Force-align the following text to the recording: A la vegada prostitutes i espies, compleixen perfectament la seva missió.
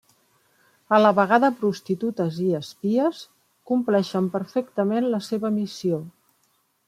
A 0.95 0.97
la 1.01 1.09
vegada 1.17 1.49
prostitutes 1.59 2.39
i 2.45 2.47
espies, 2.61 3.21
compleixen 3.73 4.29
perfectament 4.37 5.11
la 5.17 5.23
seva 5.27 5.55
missió. 5.61 6.01